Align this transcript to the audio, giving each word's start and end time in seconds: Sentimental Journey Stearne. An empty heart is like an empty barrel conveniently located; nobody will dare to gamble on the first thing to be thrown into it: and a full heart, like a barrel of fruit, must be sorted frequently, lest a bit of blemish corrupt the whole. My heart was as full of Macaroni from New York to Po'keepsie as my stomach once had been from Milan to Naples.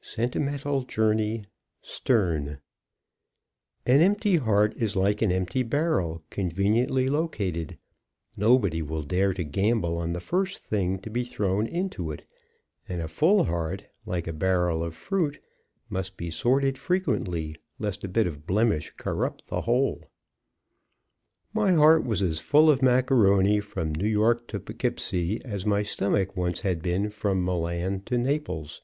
Sentimental 0.00 0.82
Journey 0.82 1.44
Stearne. 1.80 2.58
An 3.86 4.00
empty 4.00 4.34
heart 4.34 4.74
is 4.76 4.96
like 4.96 5.22
an 5.22 5.30
empty 5.30 5.62
barrel 5.62 6.24
conveniently 6.28 7.08
located; 7.08 7.78
nobody 8.36 8.82
will 8.82 9.04
dare 9.04 9.32
to 9.34 9.44
gamble 9.44 9.96
on 9.96 10.12
the 10.12 10.18
first 10.18 10.60
thing 10.60 10.98
to 10.98 11.08
be 11.08 11.22
thrown 11.22 11.68
into 11.68 12.10
it: 12.10 12.26
and 12.88 13.00
a 13.00 13.06
full 13.06 13.44
heart, 13.44 13.86
like 14.04 14.26
a 14.26 14.32
barrel 14.32 14.82
of 14.82 14.92
fruit, 14.92 15.38
must 15.88 16.16
be 16.16 16.30
sorted 16.32 16.76
frequently, 16.76 17.54
lest 17.78 18.02
a 18.02 18.08
bit 18.08 18.26
of 18.26 18.44
blemish 18.44 18.90
corrupt 18.96 19.46
the 19.46 19.60
whole. 19.60 20.02
My 21.54 21.70
heart 21.74 22.02
was 22.04 22.22
as 22.22 22.40
full 22.40 22.68
of 22.70 22.82
Macaroni 22.82 23.60
from 23.60 23.92
New 23.94 24.08
York 24.08 24.48
to 24.48 24.58
Po'keepsie 24.58 25.40
as 25.44 25.64
my 25.64 25.84
stomach 25.84 26.36
once 26.36 26.62
had 26.62 26.82
been 26.82 27.08
from 27.08 27.44
Milan 27.44 28.00
to 28.06 28.18
Naples. 28.18 28.82